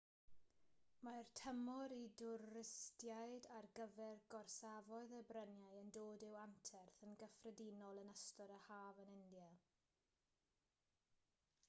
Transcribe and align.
mae'r 1.07 1.27
tymor 1.39 1.93
i 1.97 2.05
dwristiaid 2.21 3.49
ar 3.57 3.67
gyfer 3.79 4.23
gorsafoedd 4.35 5.13
y 5.19 5.21
bryniau 5.33 5.77
yn 5.81 5.93
dod 5.97 6.25
i'w 6.29 6.33
anterth 6.43 7.03
yn 7.09 7.15
gyffredinol 7.25 8.03
yn 8.05 8.13
ystod 8.15 8.55
yr 8.55 8.63
haf 8.71 9.03
yn 9.05 9.13
india 9.19 9.51